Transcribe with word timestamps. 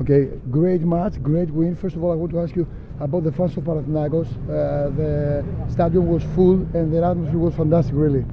Okay, 0.00 0.28
great 0.50 0.80
match, 0.80 1.22
great 1.22 1.50
win. 1.50 1.76
First 1.76 1.94
of 1.94 2.02
all, 2.02 2.10
I 2.10 2.16
want 2.16 2.32
to 2.32 2.40
ask 2.40 2.56
you 2.56 2.66
about 3.00 3.22
the 3.22 3.30
fans 3.30 3.56
of 3.56 3.62
Panathinaikos. 3.62 4.26
Uh, 4.26 4.90
the 4.96 5.44
stadium 5.70 6.08
was 6.08 6.24
full 6.34 6.54
and 6.74 6.92
the 6.92 7.04
atmosphere 7.04 7.38
was 7.38 7.54
fantastic, 7.54 7.94
really. 7.94 8.24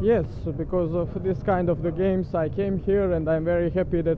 Yes, 0.00 0.24
because 0.56 0.94
of 0.94 1.22
this 1.22 1.42
kind 1.42 1.68
of 1.68 1.82
the 1.82 1.90
games, 1.90 2.34
I 2.34 2.48
came 2.48 2.78
here 2.78 3.12
and 3.12 3.28
I'm 3.28 3.44
very 3.44 3.68
happy 3.70 4.00
that 4.00 4.16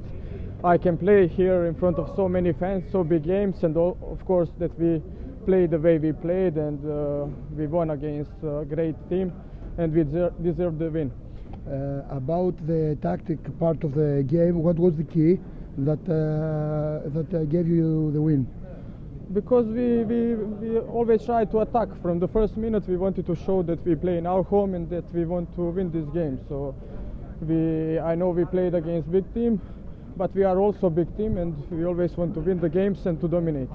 I 0.62 0.78
can 0.78 0.96
play 0.96 1.26
here 1.26 1.66
in 1.66 1.74
front 1.74 1.98
of 1.98 2.14
so 2.14 2.28
many 2.28 2.52
fans, 2.52 2.84
so 2.92 3.02
big 3.02 3.24
games, 3.24 3.64
and 3.64 3.76
all, 3.76 3.98
of 4.02 4.24
course 4.24 4.50
that 4.60 4.78
we 4.78 5.02
played 5.44 5.72
the 5.72 5.78
way 5.78 5.98
we 5.98 6.12
played 6.12 6.56
and 6.56 6.78
uh, 6.88 7.26
we 7.56 7.66
won 7.66 7.90
against 7.90 8.30
a 8.44 8.64
great 8.64 8.94
team 9.08 9.32
and 9.76 9.92
we 9.92 10.04
deserve, 10.04 10.78
the 10.78 10.88
win. 10.88 11.10
Uh, 11.66 12.02
about 12.10 12.54
the 12.66 12.98
tactic 13.00 13.38
part 13.58 13.84
of 13.84 13.94
the 13.94 14.24
game, 14.26 14.62
what 14.62 14.76
was 14.78 14.96
the 14.96 15.04
key 15.04 15.38
that 15.78 16.00
uh, 16.10 17.08
that 17.10 17.32
uh, 17.32 17.44
gave 17.44 17.68
you 17.68 18.10
the 18.12 18.20
win? 18.20 18.46
Because 19.32 19.66
we, 19.66 20.02
we, 20.04 20.34
we 20.34 20.78
always 20.80 21.24
try 21.24 21.44
to 21.44 21.60
attack. 21.60 21.88
From 22.02 22.18
the 22.18 22.28
first 22.28 22.56
minute, 22.56 22.86
we 22.88 22.96
wanted 22.96 23.26
to 23.26 23.34
show 23.34 23.62
that 23.62 23.84
we 23.86 23.94
play 23.94 24.18
in 24.18 24.26
our 24.26 24.42
home 24.42 24.74
and 24.74 24.90
that 24.90 25.04
we 25.14 25.24
want 25.24 25.54
to 25.54 25.62
win 25.62 25.90
this 25.90 26.06
game. 26.10 26.38
So 26.48 26.74
we, 27.40 27.98
I 27.98 28.14
know 28.14 28.30
we 28.30 28.44
played 28.44 28.74
against 28.74 29.10
big 29.10 29.32
team, 29.32 29.60
but 30.16 30.34
we 30.34 30.42
are 30.44 30.58
also 30.58 30.90
big 30.90 31.16
team 31.16 31.38
and 31.38 31.54
we 31.70 31.84
always 31.84 32.16
want 32.16 32.34
to 32.34 32.40
win 32.40 32.60
the 32.60 32.68
games 32.68 33.06
and 33.06 33.20
to 33.20 33.28
dominate. 33.28 33.70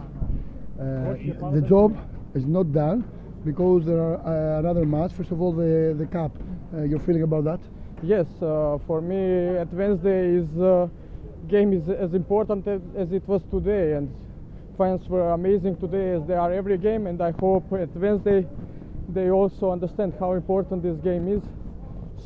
Uh, 0.80 1.16
the 1.52 1.62
job 1.68 1.98
is 2.36 2.46
not 2.46 2.72
done 2.72 3.04
because 3.46 3.86
there 3.86 4.00
are 4.00 4.18
uh, 4.28 4.60
another 4.60 4.86
match. 4.86 5.14
First 5.14 5.32
of 5.32 5.42
all, 5.42 5.54
the 5.54 5.96
the 5.98 6.06
cup. 6.06 6.32
Uh, 6.74 6.84
your 6.84 7.00
feeling 7.00 7.24
about 7.24 7.46
that? 7.46 7.60
Yes, 8.04 8.26
uh, 8.42 8.78
for 8.86 9.00
me 9.00 9.56
at 9.58 9.72
Wednesday 9.72 10.36
is 10.36 10.50
uh, 10.60 10.88
game 11.48 11.72
is 11.72 11.88
as 11.88 12.14
important 12.14 12.68
as, 12.68 12.82
it 13.14 13.26
was 13.26 13.42
today, 13.50 13.94
and 13.94 14.14
fans 14.78 15.08
were 15.08 15.32
amazing 15.32 15.78
today 15.78 16.12
as 16.12 16.26
they 16.28 16.34
are 16.34 16.52
every 16.52 16.78
game. 16.78 17.08
And 17.08 17.22
I 17.22 17.32
hope 17.40 17.72
at 17.72 17.96
Wednesday 17.96 18.46
they 19.08 19.30
also 19.30 19.72
understand 19.72 20.14
how 20.20 20.34
important 20.34 20.84
this 20.84 20.98
game 20.98 21.30
is, 21.30 21.42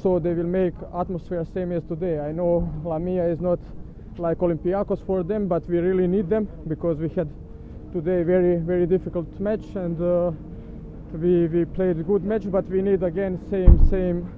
so 0.02 0.18
they 0.18 0.34
will 0.34 0.48
make 0.48 0.74
atmosphere 0.98 1.46
same 1.54 1.72
as 1.72 1.84
today. 1.84 2.20
I 2.20 2.32
know 2.32 2.68
Lamia 2.84 3.28
is 3.28 3.40
not 3.40 3.60
like 4.18 4.40
Olympiacos 4.40 5.06
for 5.06 5.22
them, 5.22 5.48
but 5.48 5.70
we 5.70 5.78
really 5.78 6.08
need 6.08 6.30
them 6.30 6.50
because 6.68 6.98
we 6.98 7.10
had 7.10 7.30
today 7.94 8.24
very 8.24 8.56
very 8.58 8.88
difficult 8.88 9.28
match 9.40 9.76
and 9.76 10.02
uh, 10.02 10.32
we 11.14 11.48
we 11.48 11.66
played 11.66 11.98
a 12.00 12.04
good 12.04 12.24
match, 12.24 12.44
but 12.50 12.66
we 12.70 12.82
need 12.82 13.04
again 13.04 13.40
same 13.50 13.78
same 13.90 14.30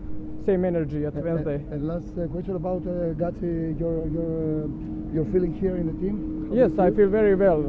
same 0.45 0.65
energy 0.65 1.05
at 1.05 1.13
Wednesday. 1.13 1.55
And, 1.55 1.73
and 1.73 1.87
last 1.87 2.11
uh, 2.17 2.27
question 2.27 2.55
about 2.55 2.85
uh, 2.87 3.13
Gatti, 3.13 3.75
your 3.79 4.07
your 4.07 4.65
uh, 4.65 5.13
your 5.13 5.25
feeling 5.31 5.53
here 5.53 5.75
in 5.77 5.87
the 5.87 5.93
team? 6.01 6.47
How 6.49 6.55
Yes, 6.55 6.71
you 6.71 6.81
I 6.81 6.87
feel? 6.87 6.97
feel 6.97 7.09
very 7.09 7.35
well. 7.35 7.61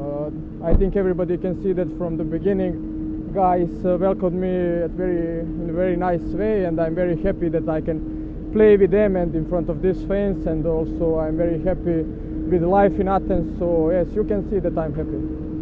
Uh, 0.62 0.66
I 0.66 0.74
think 0.74 0.96
everybody 0.96 1.36
can 1.36 1.62
see 1.62 1.72
that 1.72 1.88
from 1.98 2.16
the 2.16 2.24
beginning. 2.24 3.30
Guys 3.34 3.68
uh, 3.84 3.96
welcomed 3.98 4.40
me 4.40 4.82
at 4.84 4.90
very 4.90 5.40
in 5.40 5.68
a 5.68 5.72
very 5.72 5.96
nice 5.96 6.22
way, 6.22 6.64
and 6.64 6.80
I'm 6.80 6.94
very 6.94 7.20
happy 7.20 7.48
that 7.48 7.68
I 7.68 7.80
can 7.80 8.50
play 8.52 8.76
with 8.76 8.92
them 8.92 9.16
and 9.16 9.34
in 9.34 9.48
front 9.48 9.68
of 9.68 9.82
these 9.82 10.02
fans. 10.04 10.46
And 10.46 10.64
also, 10.66 11.18
I'm 11.18 11.36
very 11.36 11.62
happy 11.62 12.02
with 12.50 12.62
life 12.62 12.98
in 13.00 13.08
Athens. 13.08 13.58
So 13.58 13.90
yes, 13.90 14.06
you 14.14 14.24
can 14.24 14.48
see 14.50 14.60
that 14.60 14.78
I'm 14.78 14.94
happy. 14.94 15.53